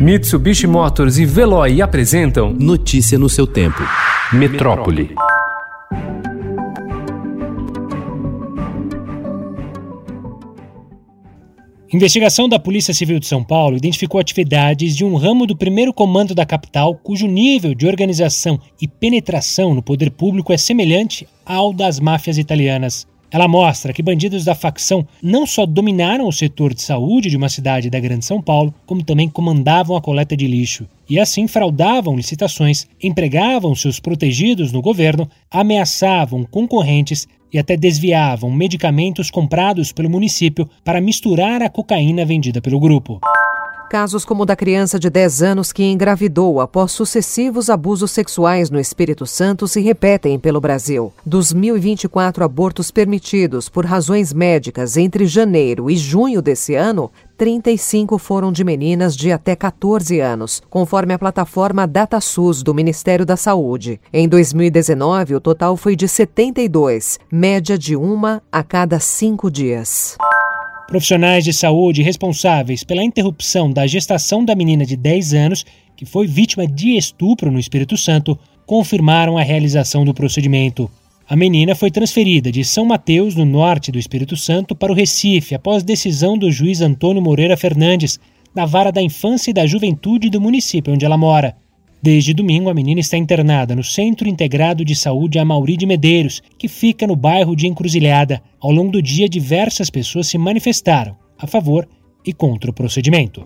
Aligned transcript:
Mitsubishi 0.00 0.66
Motors 0.66 1.18
e 1.18 1.26
Veloy 1.26 1.82
apresentam 1.82 2.54
Notícia 2.54 3.18
no 3.18 3.28
seu 3.28 3.46
tempo. 3.46 3.82
Metrópole. 4.32 5.14
Investigação 11.92 12.48
da 12.48 12.58
Polícia 12.58 12.94
Civil 12.94 13.18
de 13.18 13.26
São 13.26 13.44
Paulo 13.44 13.76
identificou 13.76 14.18
atividades 14.18 14.96
de 14.96 15.04
um 15.04 15.16
ramo 15.16 15.46
do 15.46 15.54
primeiro 15.54 15.92
comando 15.92 16.34
da 16.34 16.46
capital 16.46 16.94
cujo 16.94 17.26
nível 17.26 17.74
de 17.74 17.86
organização 17.86 18.58
e 18.80 18.88
penetração 18.88 19.74
no 19.74 19.82
poder 19.82 20.10
público 20.10 20.50
é 20.50 20.56
semelhante 20.56 21.28
ao 21.44 21.74
das 21.74 22.00
máfias 22.00 22.38
italianas. 22.38 23.06
Ela 23.30 23.46
mostra 23.46 23.92
que 23.92 24.02
bandidos 24.02 24.44
da 24.44 24.54
facção 24.54 25.06
não 25.22 25.46
só 25.46 25.64
dominaram 25.64 26.26
o 26.26 26.32
setor 26.32 26.74
de 26.74 26.82
saúde 26.82 27.30
de 27.30 27.36
uma 27.36 27.48
cidade 27.48 27.88
da 27.88 28.00
Grande 28.00 28.24
São 28.24 28.42
Paulo, 28.42 28.74
como 28.84 29.04
também 29.04 29.28
comandavam 29.28 29.96
a 29.96 30.00
coleta 30.00 30.36
de 30.36 30.46
lixo. 30.46 30.86
E 31.08 31.18
assim 31.18 31.46
fraudavam 31.46 32.16
licitações, 32.16 32.86
empregavam 33.02 33.74
seus 33.74 34.00
protegidos 34.00 34.72
no 34.72 34.82
governo, 34.82 35.28
ameaçavam 35.50 36.44
concorrentes 36.44 37.28
e 37.52 37.58
até 37.58 37.76
desviavam 37.76 38.50
medicamentos 38.50 39.30
comprados 39.30 39.92
pelo 39.92 40.10
município 40.10 40.68
para 40.84 41.00
misturar 41.00 41.62
a 41.62 41.68
cocaína 41.68 42.24
vendida 42.24 42.60
pelo 42.60 42.78
grupo. 42.78 43.20
Casos 43.90 44.24
como 44.24 44.44
o 44.44 44.46
da 44.46 44.54
criança 44.54 45.00
de 45.00 45.10
10 45.10 45.42
anos 45.42 45.72
que 45.72 45.82
engravidou 45.82 46.60
após 46.60 46.92
sucessivos 46.92 47.68
abusos 47.68 48.12
sexuais 48.12 48.70
no 48.70 48.78
Espírito 48.78 49.26
Santo 49.26 49.66
se 49.66 49.80
repetem 49.80 50.38
pelo 50.38 50.60
Brasil. 50.60 51.12
Dos 51.26 51.52
1.024 51.52 52.44
abortos 52.44 52.92
permitidos 52.92 53.68
por 53.68 53.84
razões 53.84 54.32
médicas 54.32 54.96
entre 54.96 55.26
janeiro 55.26 55.90
e 55.90 55.96
junho 55.96 56.40
desse 56.40 56.76
ano, 56.76 57.10
35 57.36 58.16
foram 58.16 58.52
de 58.52 58.62
meninas 58.62 59.16
de 59.16 59.32
até 59.32 59.56
14 59.56 60.20
anos, 60.20 60.62
conforme 60.70 61.12
a 61.12 61.18
plataforma 61.18 61.84
DataSUS 61.84 62.62
do 62.62 62.72
Ministério 62.72 63.26
da 63.26 63.36
Saúde. 63.36 64.00
Em 64.12 64.28
2019, 64.28 65.34
o 65.34 65.40
total 65.40 65.76
foi 65.76 65.96
de 65.96 66.06
72, 66.06 67.18
média 67.28 67.76
de 67.76 67.96
uma 67.96 68.40
a 68.52 68.62
cada 68.62 69.00
cinco 69.00 69.50
dias. 69.50 70.16
Profissionais 70.90 71.44
de 71.44 71.52
saúde 71.52 72.02
responsáveis 72.02 72.82
pela 72.82 73.04
interrupção 73.04 73.70
da 73.70 73.86
gestação 73.86 74.44
da 74.44 74.56
menina 74.56 74.84
de 74.84 74.96
10 74.96 75.34
anos, 75.34 75.64
que 75.96 76.04
foi 76.04 76.26
vítima 76.26 76.66
de 76.66 76.96
estupro 76.96 77.48
no 77.48 77.60
Espírito 77.60 77.96
Santo, 77.96 78.36
confirmaram 78.66 79.38
a 79.38 79.42
realização 79.44 80.04
do 80.04 80.12
procedimento. 80.12 80.90
A 81.28 81.36
menina 81.36 81.76
foi 81.76 81.92
transferida 81.92 82.50
de 82.50 82.64
São 82.64 82.84
Mateus, 82.84 83.36
no 83.36 83.44
norte 83.44 83.92
do 83.92 84.00
Espírito 84.00 84.36
Santo, 84.36 84.74
para 84.74 84.90
o 84.90 84.94
Recife 84.94 85.54
após 85.54 85.84
decisão 85.84 86.36
do 86.36 86.50
juiz 86.50 86.80
Antônio 86.80 87.22
Moreira 87.22 87.56
Fernandes, 87.56 88.18
da 88.52 88.66
Vara 88.66 88.90
da 88.90 89.00
Infância 89.00 89.52
e 89.52 89.54
da 89.54 89.68
Juventude 89.68 90.28
do 90.28 90.40
município 90.40 90.92
onde 90.92 91.04
ela 91.04 91.16
mora. 91.16 91.56
Desde 92.02 92.32
domingo, 92.32 92.70
a 92.70 92.74
menina 92.74 93.00
está 93.00 93.18
internada 93.18 93.76
no 93.76 93.84
Centro 93.84 94.26
Integrado 94.26 94.82
de 94.84 94.96
Saúde 94.96 95.38
Amauri 95.38 95.76
de 95.76 95.84
Medeiros, 95.84 96.42
que 96.58 96.66
fica 96.66 97.06
no 97.06 97.14
bairro 97.14 97.54
de 97.54 97.66
Encruzilhada. 97.66 98.42
Ao 98.58 98.70
longo 98.70 98.92
do 98.92 99.02
dia, 99.02 99.28
diversas 99.28 99.90
pessoas 99.90 100.26
se 100.26 100.38
manifestaram 100.38 101.14
a 101.38 101.46
favor 101.46 101.86
e 102.24 102.32
contra 102.32 102.70
o 102.70 102.74
procedimento. 102.74 103.44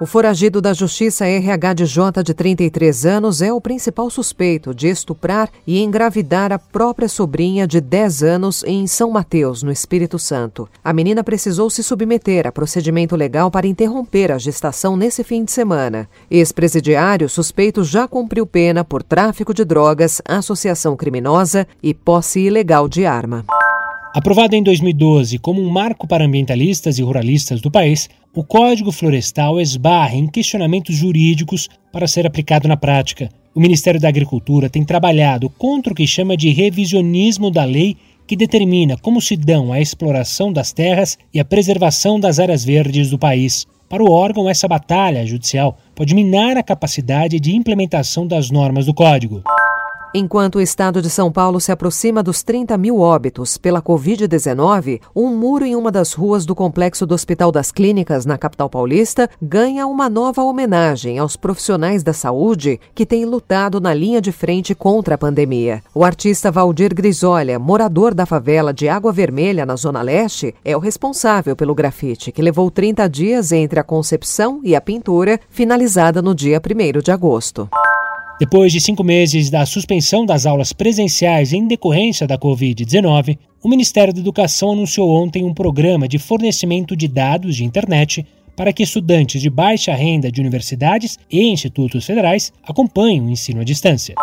O 0.00 0.06
foragido 0.06 0.60
da 0.60 0.72
Justiça 0.72 1.24
RHDJ 1.24 2.24
de 2.24 2.34
33 2.34 3.06
anos 3.06 3.40
é 3.40 3.52
o 3.52 3.60
principal 3.60 4.10
suspeito 4.10 4.74
de 4.74 4.88
estuprar 4.88 5.48
e 5.64 5.80
engravidar 5.80 6.52
a 6.52 6.58
própria 6.58 7.08
sobrinha 7.08 7.64
de 7.64 7.80
10 7.80 8.24
anos 8.24 8.64
em 8.64 8.88
São 8.88 9.12
Mateus, 9.12 9.62
no 9.62 9.70
Espírito 9.70 10.18
Santo. 10.18 10.68
A 10.82 10.92
menina 10.92 11.22
precisou 11.22 11.70
se 11.70 11.80
submeter 11.80 12.44
a 12.44 12.50
procedimento 12.50 13.14
legal 13.14 13.52
para 13.52 13.68
interromper 13.68 14.32
a 14.32 14.38
gestação 14.38 14.96
nesse 14.96 15.22
fim 15.22 15.44
de 15.44 15.52
semana. 15.52 16.08
Ex-presidiário 16.28 17.28
suspeito 17.28 17.84
já 17.84 18.08
cumpriu 18.08 18.44
pena 18.44 18.84
por 18.84 19.00
tráfico 19.00 19.54
de 19.54 19.64
drogas, 19.64 20.20
associação 20.24 20.96
criminosa 20.96 21.68
e 21.80 21.94
posse 21.94 22.40
ilegal 22.40 22.88
de 22.88 23.06
arma. 23.06 23.44
Aprovado 24.14 24.54
em 24.54 24.62
2012 24.62 25.40
como 25.40 25.60
um 25.60 25.68
marco 25.68 26.06
para 26.06 26.24
ambientalistas 26.24 27.00
e 27.00 27.02
ruralistas 27.02 27.60
do 27.60 27.68
país, 27.68 28.08
o 28.32 28.44
Código 28.44 28.92
Florestal 28.92 29.60
esbarra 29.60 30.14
em 30.14 30.28
questionamentos 30.28 30.94
jurídicos 30.94 31.68
para 31.92 32.06
ser 32.06 32.24
aplicado 32.24 32.68
na 32.68 32.76
prática. 32.76 33.28
O 33.52 33.58
Ministério 33.58 34.00
da 34.00 34.06
Agricultura 34.06 34.70
tem 34.70 34.84
trabalhado 34.84 35.50
contra 35.50 35.92
o 35.92 35.96
que 35.96 36.06
chama 36.06 36.36
de 36.36 36.50
revisionismo 36.50 37.50
da 37.50 37.64
lei 37.64 37.96
que 38.24 38.36
determina 38.36 38.96
como 38.96 39.20
se 39.20 39.36
dão 39.36 39.72
a 39.72 39.80
exploração 39.80 40.52
das 40.52 40.72
terras 40.72 41.18
e 41.32 41.40
a 41.40 41.44
preservação 41.44 42.20
das 42.20 42.38
áreas 42.38 42.64
verdes 42.64 43.10
do 43.10 43.18
país. 43.18 43.66
Para 43.88 44.04
o 44.04 44.12
órgão, 44.12 44.48
essa 44.48 44.68
batalha 44.68 45.26
judicial 45.26 45.76
pode 45.92 46.14
minar 46.14 46.56
a 46.56 46.62
capacidade 46.62 47.40
de 47.40 47.56
implementação 47.56 48.28
das 48.28 48.48
normas 48.48 48.86
do 48.86 48.94
Código. 48.94 49.42
Enquanto 50.16 50.54
o 50.54 50.60
estado 50.60 51.02
de 51.02 51.10
São 51.10 51.32
Paulo 51.32 51.60
se 51.60 51.72
aproxima 51.72 52.22
dos 52.22 52.40
30 52.44 52.78
mil 52.78 53.00
óbitos 53.00 53.58
pela 53.58 53.82
Covid-19, 53.82 55.00
um 55.12 55.36
muro 55.36 55.64
em 55.64 55.74
uma 55.74 55.90
das 55.90 56.12
ruas 56.12 56.46
do 56.46 56.54
complexo 56.54 57.04
do 57.04 57.16
Hospital 57.16 57.50
das 57.50 57.72
Clínicas, 57.72 58.24
na 58.24 58.38
capital 58.38 58.70
paulista, 58.70 59.28
ganha 59.42 59.88
uma 59.88 60.08
nova 60.08 60.40
homenagem 60.44 61.18
aos 61.18 61.34
profissionais 61.34 62.04
da 62.04 62.12
saúde 62.12 62.78
que 62.94 63.04
têm 63.04 63.24
lutado 63.24 63.80
na 63.80 63.92
linha 63.92 64.20
de 64.20 64.30
frente 64.30 64.72
contra 64.72 65.16
a 65.16 65.18
pandemia. 65.18 65.82
O 65.92 66.04
artista 66.04 66.48
Valdir 66.48 66.94
Grisolha, 66.94 67.58
morador 67.58 68.14
da 68.14 68.24
favela 68.24 68.72
de 68.72 68.88
Água 68.88 69.12
Vermelha, 69.12 69.66
na 69.66 69.74
Zona 69.74 70.00
Leste, 70.00 70.54
é 70.64 70.76
o 70.76 70.80
responsável 70.80 71.56
pelo 71.56 71.74
grafite, 71.74 72.30
que 72.30 72.40
levou 72.40 72.70
30 72.70 73.08
dias 73.08 73.50
entre 73.50 73.80
a 73.80 73.82
concepção 73.82 74.60
e 74.62 74.76
a 74.76 74.80
pintura, 74.80 75.40
finalizada 75.50 76.22
no 76.22 76.36
dia 76.36 76.62
1 76.64 77.00
de 77.00 77.10
agosto. 77.10 77.68
Depois 78.44 78.70
de 78.70 78.78
cinco 78.78 79.02
meses 79.02 79.48
da 79.48 79.64
suspensão 79.64 80.26
das 80.26 80.44
aulas 80.44 80.70
presenciais 80.70 81.54
em 81.54 81.66
decorrência 81.66 82.26
da 82.26 82.36
Covid-19, 82.36 83.38
o 83.62 83.68
Ministério 83.70 84.12
da 84.12 84.20
Educação 84.20 84.72
anunciou 84.72 85.08
ontem 85.08 85.42
um 85.42 85.54
programa 85.54 86.06
de 86.06 86.18
fornecimento 86.18 86.94
de 86.94 87.08
dados 87.08 87.56
de 87.56 87.64
internet 87.64 88.26
para 88.54 88.70
que 88.70 88.82
estudantes 88.82 89.40
de 89.40 89.48
baixa 89.48 89.94
renda 89.94 90.30
de 90.30 90.42
universidades 90.42 91.18
e 91.32 91.42
institutos 91.42 92.04
federais 92.04 92.52
acompanhem 92.62 93.22
o 93.22 93.30
ensino 93.30 93.62
à 93.62 93.64
distância. 93.64 94.14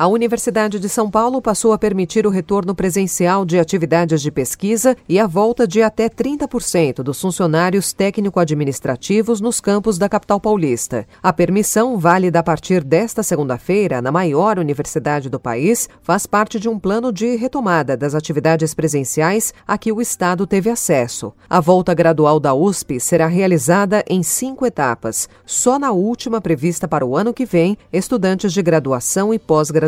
A 0.00 0.06
Universidade 0.06 0.78
de 0.78 0.88
São 0.88 1.10
Paulo 1.10 1.42
passou 1.42 1.72
a 1.72 1.78
permitir 1.78 2.24
o 2.24 2.30
retorno 2.30 2.72
presencial 2.72 3.44
de 3.44 3.58
atividades 3.58 4.22
de 4.22 4.30
pesquisa 4.30 4.96
e 5.08 5.18
a 5.18 5.26
volta 5.26 5.66
de 5.66 5.82
até 5.82 6.08
30% 6.08 7.02
dos 7.02 7.20
funcionários 7.20 7.92
técnico-administrativos 7.92 9.40
nos 9.40 9.60
campos 9.60 9.98
da 9.98 10.08
capital 10.08 10.38
paulista. 10.38 11.04
A 11.20 11.32
permissão, 11.32 11.98
válida 11.98 12.38
a 12.38 12.44
partir 12.44 12.84
desta 12.84 13.24
segunda-feira, 13.24 14.00
na 14.00 14.12
maior 14.12 14.60
universidade 14.60 15.28
do 15.28 15.40
país, 15.40 15.88
faz 16.00 16.26
parte 16.26 16.60
de 16.60 16.68
um 16.68 16.78
plano 16.78 17.12
de 17.12 17.34
retomada 17.34 17.96
das 17.96 18.14
atividades 18.14 18.74
presenciais 18.74 19.52
a 19.66 19.76
que 19.76 19.90
o 19.90 20.00
Estado 20.00 20.46
teve 20.46 20.70
acesso. 20.70 21.32
A 21.50 21.58
volta 21.58 21.92
gradual 21.92 22.38
da 22.38 22.54
USP 22.54 23.00
será 23.00 23.26
realizada 23.26 24.04
em 24.08 24.22
cinco 24.22 24.64
etapas. 24.64 25.28
Só 25.44 25.76
na 25.76 25.90
última, 25.90 26.40
prevista 26.40 26.86
para 26.86 27.04
o 27.04 27.16
ano 27.16 27.34
que 27.34 27.44
vem, 27.44 27.76
estudantes 27.92 28.52
de 28.52 28.62
graduação 28.62 29.34
e 29.34 29.40
pós-graduação 29.40 29.87